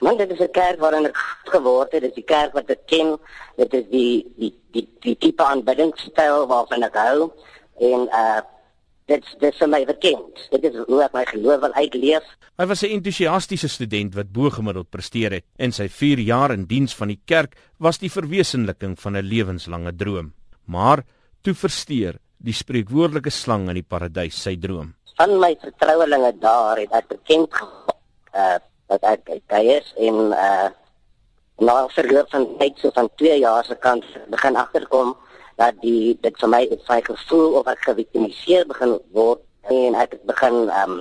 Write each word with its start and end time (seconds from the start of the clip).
Man, 0.00 0.16
dit 0.16 0.30
is 0.30 0.40
'n 0.40 0.50
kerk 0.50 0.78
waarin 0.78 1.06
ek 1.06 1.16
geword 1.44 1.92
het. 1.92 2.02
Dit 2.02 2.10
is 2.10 2.14
die 2.14 2.24
kerk 2.24 2.52
wat 2.52 2.70
ek 2.70 2.86
ken. 2.86 3.18
Dit 3.56 3.74
is 3.74 3.84
die 3.90 4.26
die 4.36 4.54
die 4.72 4.88
die 5.00 5.16
tipe 5.16 5.44
aanbiddingstyl 5.44 6.46
waarvan 6.46 6.82
ek 6.82 6.94
hou 6.94 7.32
en 7.80 8.08
uh 8.12 8.40
dit 9.08 9.24
dit 9.40 9.54
is 9.54 9.66
my 9.66 9.84
bekend. 9.84 10.48
Dit 10.50 10.64
is 10.64 10.76
hoe 10.86 11.02
ek 11.02 11.12
my 11.12 11.24
geloof 11.24 11.60
wil 11.60 11.72
uitleef. 11.72 12.24
Hy 12.58 12.66
was 12.66 12.82
'n 12.82 12.94
entoesiastiese 12.98 13.68
student 13.68 14.14
wat 14.14 14.32
bo-gemiddeld 14.32 14.90
presteer 14.90 15.32
het 15.32 15.44
en 15.56 15.72
sy 15.72 15.88
4 15.88 16.18
jaar 16.18 16.50
in 16.50 16.66
diens 16.66 16.94
van 16.94 17.08
die 17.08 17.20
kerk 17.24 17.56
was 17.78 17.98
die 17.98 18.10
verwesenliking 18.10 18.98
van 19.00 19.16
'n 19.16 19.24
lewenslange 19.24 19.96
droom. 19.96 20.32
Maar 20.66 21.04
toe 21.42 21.54
versteur 21.54 22.18
die 22.36 22.52
spreekwoordelike 22.52 23.30
slang 23.30 23.68
in 23.68 23.74
die 23.74 23.86
paradys 23.88 24.42
sy 24.42 24.56
droom. 24.56 24.94
Van 25.16 25.38
my 25.40 25.56
vertrouelinge 25.60 26.32
daar 26.40 26.78
het 26.78 26.92
ek 26.92 27.08
bekend 27.08 27.50
uh 28.34 28.58
dat 28.88 29.02
ek 29.02 29.28
hy 29.52 29.64
is 29.78 29.94
en 29.96 30.14
uh 30.32 30.68
na 31.58 31.88
verloop 31.90 32.28
van 32.30 32.44
tyd 32.58 32.76
so 32.78 32.90
van 32.94 33.08
2 33.18 33.38
jaar 33.38 33.64
se 33.64 33.74
kant 33.74 34.04
begin 34.30 34.56
agterkom 34.56 35.16
dat 35.58 35.74
die 35.82 36.18
dit 36.22 36.36
vir 36.40 36.50
my 36.52 36.60
het 36.70 36.82
sy 36.86 37.00
gevoel 37.06 37.56
of 37.58 37.70
ek 37.70 37.82
geviktimiseer 37.86 38.66
begin 38.70 38.94
word 39.16 39.42
en 39.74 39.96
ek 39.98 40.14
het 40.14 40.22
begin 40.30 40.68
um, 40.82 41.00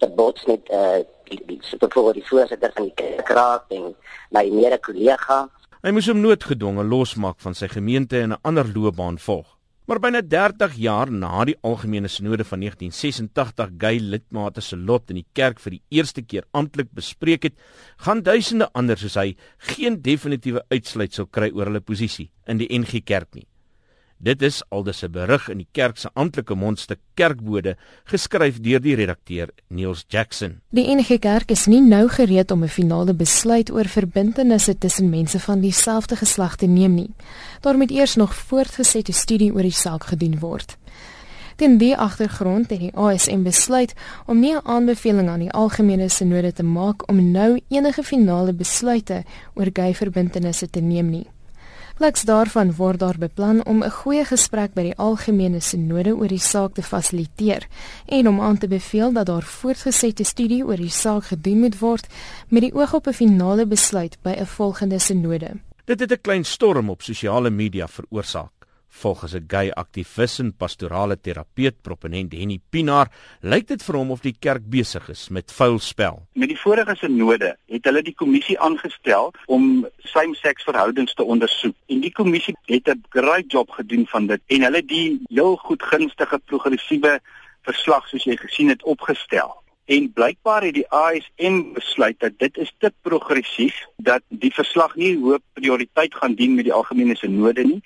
te 0.00 0.08
bots 0.18 0.44
met 0.50 0.68
uh, 0.68 1.00
die, 1.30 1.40
die 1.48 1.58
supervoor 1.64 2.12
die 2.16 2.26
voorsitter 2.28 2.74
van 2.76 2.90
die 2.90 2.96
kerkraad 2.98 3.72
en 3.76 3.94
my 4.36 4.44
mede 4.52 4.78
kollega. 4.84 5.46
Hy 5.80 5.94
moes 5.96 6.10
hom 6.12 6.20
noodgedwonge 6.20 6.84
losmaak 6.84 7.40
van 7.40 7.56
sy 7.56 7.70
gemeente 7.72 8.20
en 8.20 8.36
'n 8.36 8.40
ander 8.44 8.68
loopbaan 8.68 9.18
volg. 9.18 9.56
Maar 9.90 9.98
byna 9.98 10.20
30 10.22 10.76
jaar 10.78 11.10
na 11.10 11.40
die 11.48 11.56
algemene 11.66 12.06
sinode 12.06 12.44
van 12.46 12.60
1986 12.62 13.72
gay 13.82 13.98
lidmate 13.98 14.62
se 14.62 14.76
lot 14.78 15.10
in 15.10 15.18
die 15.18 15.26
kerk 15.34 15.58
vir 15.64 15.74
die 15.74 15.98
eerste 15.98 16.22
keer 16.22 16.46
amptelik 16.54 16.92
bespreek 16.94 17.48
het, 17.48 17.58
gaan 18.06 18.22
duisende 18.22 18.70
ander 18.70 19.02
soos 19.02 19.18
hy 19.18 19.32
geen 19.74 19.98
definitiewe 19.98 20.62
uitsluitsel 20.70 21.26
kry 21.34 21.50
oor 21.50 21.72
hulle 21.72 21.82
posisie 21.82 22.30
in 22.46 22.62
die 22.62 22.70
NG 22.70 23.02
Kerk 23.02 23.34
nie. 23.34 23.49
Dit 24.20 24.42
is 24.42 24.62
aldus 24.68 25.02
'n 25.02 25.10
berig 25.10 25.48
in 25.48 25.56
die 25.56 25.68
kerk 25.72 25.96
se 25.96 26.10
amptelike 26.12 26.54
mondstuk 26.54 26.98
Kerkbode 27.14 27.76
geskryf 28.04 28.60
deur 28.60 28.80
die 28.80 28.94
redakteur 28.94 29.48
Niels 29.68 30.04
Jackson. 30.08 30.60
Die 30.70 30.94
NG 30.94 31.18
Kerk 31.18 31.50
is 31.50 31.66
nie 31.66 31.80
nou 31.80 32.08
gereed 32.08 32.50
om 32.50 32.62
'n 32.62 32.68
finale 32.68 33.14
besluit 33.14 33.70
oor 33.70 33.84
verbintenisse 33.84 34.78
tussen 34.78 35.08
mense 35.08 35.40
van 35.40 35.60
dieselfde 35.60 36.16
geslag 36.16 36.56
te 36.56 36.66
neem 36.66 36.94
nie. 36.94 37.14
Daar 37.60 37.76
moet 37.76 37.90
eers 37.90 38.14
nog 38.16 38.34
voortgesette 38.34 39.12
studie 39.12 39.54
oor 39.54 39.62
die 39.62 39.72
saak 39.72 40.04
gedoen 40.04 40.38
word. 40.38 40.76
Teen 41.56 41.78
die 41.78 41.96
agtergrond 41.96 42.70
het 42.70 42.80
die 42.80 42.94
ASM 42.94 43.42
besluit 43.42 43.94
om 44.26 44.38
nie 44.40 44.54
'n 44.54 44.66
aanbeveling 44.66 45.28
aan 45.28 45.40
die 45.40 45.52
algemene 45.52 46.08
sinode 46.08 46.52
te 46.52 46.62
maak 46.62 47.08
om 47.08 47.30
nou 47.30 47.60
enige 47.68 48.02
finale 48.02 48.52
besluite 48.52 49.24
oor 49.54 49.70
gay 49.72 49.94
verbintenisse 49.94 50.70
te 50.70 50.80
neem 50.80 51.10
nie. 51.10 51.26
Pleks 52.00 52.22
daarvan 52.24 52.70
word 52.72 53.02
daar 53.02 53.18
beplan 53.20 53.58
om 53.68 53.82
'n 53.84 53.90
goeie 53.90 54.24
gesprek 54.24 54.72
by 54.74 54.82
die 54.82 54.96
algemene 54.96 55.60
sinode 55.60 56.14
oor 56.16 56.28
die 56.28 56.40
saak 56.40 56.72
te 56.74 56.82
fasiliteer 56.82 57.66
en 58.06 58.28
om 58.28 58.40
aan 58.40 58.58
te 58.58 58.68
beveel 58.68 59.12
dat 59.12 59.26
daar 59.26 59.42
voortgesette 59.42 60.24
studie 60.24 60.64
oor 60.64 60.76
die 60.76 60.88
saak 60.88 61.24
gedoen 61.24 61.60
moet 61.60 61.78
word 61.78 62.06
met 62.48 62.62
die 62.62 62.74
oog 62.74 62.94
op 62.94 63.06
'n 63.06 63.12
finale 63.12 63.66
besluit 63.66 64.16
by 64.22 64.30
'n 64.30 64.46
volgende 64.46 64.98
sinode. 64.98 65.50
Dit 65.84 66.00
het 66.00 66.12
'n 66.12 66.20
klein 66.20 66.44
storm 66.44 66.90
op 66.90 67.02
sosiale 67.02 67.50
media 67.50 67.88
veroorsaak. 67.88 68.59
Volgens 68.90 69.34
'n 69.34 69.44
gay 69.46 69.70
aktivis 69.70 70.38
en 70.38 70.56
pastorale 70.56 71.20
terapeut 71.20 71.82
proponent 71.82 72.32
Henny 72.32 72.60
Pinaar, 72.70 73.08
lyk 73.40 73.66
dit 73.66 73.82
vir 73.82 73.96
hom 73.96 74.10
of 74.10 74.20
die 74.20 74.34
kerk 74.38 74.66
besig 74.70 75.08
is 75.08 75.28
met 75.28 75.52
vuil 75.52 75.78
spel. 75.78 76.26
Met 76.32 76.48
die 76.48 76.58
vorige 76.58 76.96
sinode 76.96 77.56
het 77.66 77.84
hulle 77.84 78.02
die 78.02 78.14
kommissie 78.14 78.58
aangestel 78.58 79.32
om 79.46 79.86
same-sex 79.98 80.62
verhoudings 80.62 81.14
te 81.14 81.22
ondersoek. 81.22 81.76
En 81.86 82.00
die 82.00 82.12
kommissie 82.12 82.56
het 82.66 82.88
'n 82.88 83.04
great 83.08 83.52
job 83.52 83.70
gedoen 83.70 84.06
van 84.06 84.26
dit 84.26 84.40
en 84.46 84.62
hulle 84.62 84.84
die 84.84 85.20
heel 85.28 85.56
goed 85.56 85.82
gunstige 85.82 86.38
progressiewe 86.38 87.20
verslag 87.62 88.08
soos 88.08 88.24
jy 88.24 88.36
gesien 88.36 88.68
het 88.68 88.82
opgestel. 88.82 89.62
En 89.84 90.12
blykbaar 90.12 90.62
het 90.62 90.74
die 90.74 90.88
ASN 90.88 91.72
besluit 91.74 92.20
dat 92.20 92.38
dit 92.38 92.56
is 92.56 92.72
te 92.78 92.92
progressief 93.02 93.86
dat 93.96 94.22
die 94.28 94.52
verslag 94.54 94.94
nie 94.94 95.16
hoë 95.16 95.38
prioriteit 95.52 96.14
gaan 96.14 96.34
dien 96.34 96.54
met 96.54 96.64
die 96.64 96.72
algemene 96.72 97.16
sinode 97.16 97.64
nie 97.64 97.82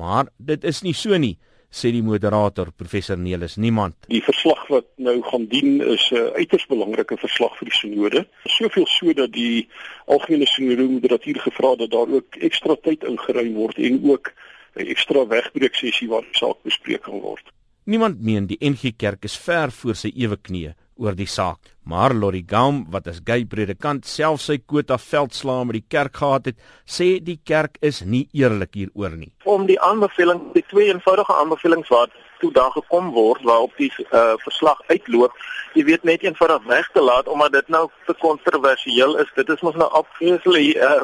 Maar 0.00 0.30
dit 0.36 0.64
is 0.64 0.80
nie 0.86 0.94
so 0.96 1.16
nie, 1.20 1.34
sê 1.70 1.90
die 1.94 2.02
moderator 2.02 2.70
professor 2.72 3.18
Nelis 3.20 3.58
Niemand. 3.60 3.94
Die 4.08 4.22
verslag 4.24 4.62
wat 4.72 4.86
nou 4.96 5.18
gaan 5.28 5.46
dien 5.52 5.82
is 5.84 6.08
'n 6.10 6.16
uh, 6.16 6.32
uiters 6.40 6.66
belangrike 6.66 7.16
verslag 7.16 7.52
vir 7.58 7.68
die 7.68 7.78
sinode. 7.78 8.20
Soveel 8.58 8.86
so 8.86 9.12
dat 9.12 9.32
die 9.32 9.68
algemene 10.06 10.46
sinode 10.46 10.88
moderator 10.88 11.40
gevra 11.46 11.76
dat 11.76 11.90
daar 11.90 12.08
ook 12.16 12.40
ekstra 12.48 12.76
tyd 12.82 13.04
ingeruim 13.04 13.54
word 13.54 13.78
en 13.78 14.00
ook 14.10 14.32
'n 14.76 14.86
ekstra 14.86 15.26
wegbreek 15.26 15.74
sessie 15.74 16.08
waar 16.08 16.22
die 16.22 16.38
saak 16.42 16.58
bespreek 16.62 17.02
kan 17.02 17.20
word. 17.20 17.44
Niemand 17.84 18.22
meen 18.22 18.46
die 18.46 18.58
NG 18.60 18.96
Kerk 18.96 19.24
is 19.24 19.36
ver 19.36 19.70
voor 19.70 19.94
sy 19.94 20.12
ewe 20.16 20.36
knieë 20.36 20.74
oor 21.00 21.16
die 21.16 21.28
saak. 21.28 21.72
Maar 21.90 22.12
Lori 22.14 22.42
Gaum, 22.46 22.84
wat 22.92 23.08
as 23.10 23.22
gay 23.24 23.44
predikant 23.48 24.06
self 24.06 24.42
sy 24.44 24.58
quota 24.60 24.98
veldslae 25.00 25.64
met 25.66 25.80
die 25.80 25.86
kerk 25.88 26.20
gehad 26.20 26.50
het, 26.52 26.58
sê 26.86 27.16
die 27.24 27.38
kerk 27.44 27.80
is 27.80 28.02
nie 28.04 28.26
eerlik 28.36 28.76
hieroor 28.78 29.16
nie. 29.16 29.32
Om 29.48 29.64
die 29.66 29.80
aanbeveling, 29.80 30.52
die 30.54 30.64
twee 30.68 30.92
eenvoudige 30.92 31.34
aanbevelings 31.40 31.88
wat 31.90 32.12
toe 32.40 32.52
daar 32.52 32.70
gekom 32.76 33.10
word 33.16 33.42
waarop 33.48 33.72
die 33.80 33.90
uh, 34.10 34.36
verslag 34.44 34.78
uitloop, 34.92 35.34
jy 35.74 35.84
weet 35.88 36.06
net 36.08 36.22
eenvoudig 36.24 36.62
weg 36.68 36.86
te 36.94 37.02
laat 37.04 37.28
omdat 37.28 37.58
dit 37.58 37.74
nou 37.74 37.86
te 38.06 38.14
kontroversieel 38.20 39.18
is. 39.24 39.34
Dit 39.36 39.50
is 39.52 39.64
mos 39.66 39.76
nou 39.80 39.90
absoluut 39.90 40.46
uh, 40.76 41.02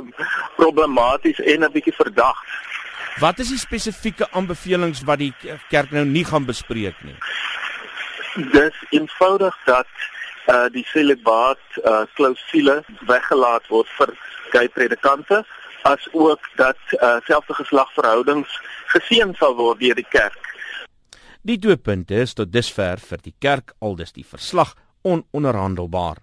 problematies 0.61 1.41
en 1.41 1.65
'n 1.65 1.73
bietjie 1.73 1.97
verdag. 1.97 2.41
Wat 3.17 3.39
is 3.41 3.49
die 3.49 3.59
spesifieke 3.59 4.27
aanbevelings 4.37 5.01
wat 5.09 5.19
die 5.19 5.33
kerk 5.71 5.91
nou 5.91 6.05
nie 6.05 6.25
gaan 6.25 6.45
bespreek 6.45 6.99
nie? 7.05 7.17
Dis 8.37 8.77
eenvoudig 8.91 9.57
dat 9.67 9.87
uh 10.47 10.67
die 10.73 10.85
celibaat 10.93 11.63
uh 11.83 12.05
klousule 12.15 12.83
weggelaat 13.07 13.67
word 13.69 13.89
vir 13.99 14.13
gay 14.53 14.69
predikante 14.69 15.43
as 15.83 16.09
ook 16.13 16.43
dat 16.57 16.79
uh 17.01 17.17
selfde 17.27 17.55
geslagverhoudings 17.55 18.61
geseën 18.95 19.35
sal 19.39 19.57
word 19.57 19.81
deur 19.81 19.95
die 19.95 20.11
kerk. 20.11 20.43
Die 21.47 21.59
twee 21.59 21.77
punte 21.77 22.15
is 22.15 22.35
tot 22.35 22.53
dusver 22.53 22.99
vir 22.99 23.21
die 23.23 23.35
kerk 23.39 23.75
aldus 23.81 24.13
die 24.13 24.27
verslag 24.27 24.75
ononderhandelbaar. 25.07 26.23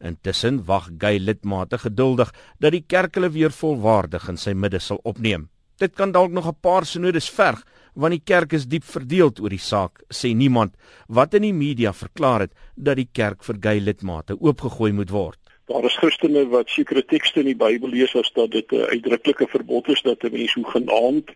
Intussen 0.00 0.62
wag 0.64 0.90
gay 0.98 1.18
lidmate 1.18 1.78
geduldig 1.78 2.32
dat 2.58 2.72
die 2.72 2.84
kerk 2.86 3.16
hulle 3.16 3.32
weer 3.32 3.52
volwaardig 3.52 4.28
in 4.28 4.40
sy 4.40 4.52
midde 4.52 4.80
sal 4.80 5.00
opneem. 5.04 5.48
Dit 5.80 5.96
kan 5.96 6.12
dalk 6.12 6.32
nog 6.32 6.46
'n 6.46 6.60
paar 6.60 6.84
sinodes 6.84 7.30
verg 7.30 7.64
want 7.94 8.12
die 8.16 8.24
kerk 8.24 8.52
is 8.52 8.66
diep 8.66 8.84
verdeeld 8.84 9.40
oor 9.40 9.50
die 9.50 9.62
saak, 9.62 10.02
sê 10.12 10.34
niemand 10.34 10.74
wat 11.08 11.34
in 11.34 11.42
die 11.42 11.54
media 11.54 11.92
verklaar 11.92 12.46
het 12.46 12.52
dat 12.76 12.96
die 12.96 13.08
kerk 13.12 13.44
vir 13.44 13.60
gay 13.60 13.78
lidmate 13.80 14.36
oopgegooi 14.40 14.92
moet 14.92 15.10
word. 15.10 15.38
Daar 15.70 15.84
is 15.84 15.96
Christene 15.96 16.48
wat 16.50 16.68
sekere 16.68 17.02
tekste 17.06 17.40
in 17.40 17.52
die 17.52 17.58
Bybel 17.58 17.92
lees 17.94 18.14
as 18.18 18.30
dat 18.34 18.50
dit 18.50 18.72
'n 18.72 18.90
uitdruklike 18.90 19.46
verbod 19.46 19.88
is 19.88 20.02
dat 20.02 20.24
'n 20.24 20.32
mens 20.32 20.54
hoegenaamd 20.54 21.30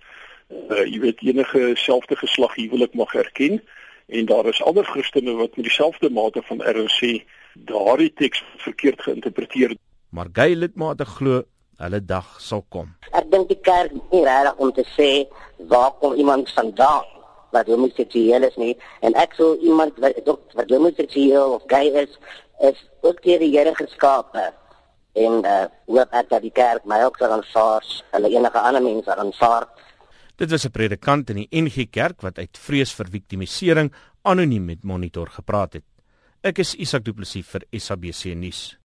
uh 0.51 0.85
jy 0.85 1.01
weet 1.01 1.23
enige 1.23 1.73
selfde 1.75 2.17
geslag 2.17 2.55
huwelik 2.55 2.95
mag 2.95 3.15
erken 3.15 3.63
en 4.07 4.27
daar 4.27 4.47
is 4.47 4.63
ander 4.63 4.85
Christene 4.85 5.33
wat 5.33 5.57
met 5.57 5.65
dieselfde 5.65 6.11
mate 6.11 6.43
van 6.43 6.63
erns 6.63 6.99
sê 7.01 7.25
daardie 7.55 8.13
teks 8.13 8.43
verkeerd 8.57 9.01
geïnterpreteer. 9.01 9.77
Maar 10.11 10.29
gay 10.33 10.55
lidmate 10.55 11.05
glo 11.05 11.43
hulle 11.79 12.01
dag 12.01 12.27
sal 12.41 12.65
kom. 12.69 12.95
Ek 13.13 13.31
dink 13.31 13.49
die 13.49 13.61
kerk 13.61 13.93
nie 14.13 14.25
reg 14.25 14.55
om 14.57 14.73
te 14.73 14.85
sê 14.95 15.27
waar 15.71 15.93
kom 16.01 16.15
iemand 16.15 16.51
vandaan 16.55 17.07
wat 17.55 17.71
homoseksueel 17.71 18.43
is 18.49 18.57
nie 18.59 18.75
en 19.07 19.15
ek 19.15 19.37
sou 19.39 19.55
iemand 19.63 19.99
wat 20.03 20.19
wat 20.59 20.71
homoseksueel 20.71 21.57
of 21.59 21.63
gay 21.71 21.91
is 22.03 22.19
is 22.61 22.79
ook 23.03 23.23
deur 23.23 23.39
die 23.39 23.53
Here 23.55 23.75
geskape 23.75 24.53
en 25.15 25.45
uh 25.47 25.67
wat 25.87 26.15
ek 26.21 26.31
dat 26.31 26.43
die 26.43 26.55
kerk 26.55 26.87
my 26.91 27.03
ook 27.07 27.19
sal 27.19 27.37
aanvaar 27.39 27.91
hulle 28.17 28.31
enige 28.31 28.61
ander 28.61 28.83
mense 28.83 29.17
aanvaar. 29.17 29.69
Dit 30.37 30.51
was 30.51 30.67
'n 30.67 30.71
predikant 30.71 31.31
in 31.31 31.37
die 31.37 31.49
NG 31.63 31.91
Kerk 31.91 32.23
wat 32.23 32.39
uit 32.39 32.59
vrees 32.59 32.93
vir 32.93 33.07
victimisering 33.07 33.93
anoniem 34.23 34.65
met 34.65 34.83
Monitor 34.83 35.29
gepraat 35.31 35.73
het. 35.73 35.85
Ek 36.43 36.59
is 36.59 36.75
Isak 36.75 37.05
Du 37.05 37.13
Plessis 37.13 37.47
vir 37.47 37.63
SABC 37.71 38.35
nuus. 38.35 38.77